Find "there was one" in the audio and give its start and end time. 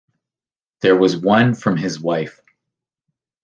0.79-1.53